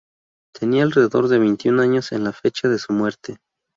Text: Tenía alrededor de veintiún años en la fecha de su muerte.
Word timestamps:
Tenía 0.59 0.81
alrededor 0.81 1.27
de 1.27 1.37
veintiún 1.37 1.79
años 1.79 2.11
en 2.11 2.23
la 2.23 2.31
fecha 2.33 2.67
de 2.67 2.79
su 2.79 2.91
muerte. 2.91 3.37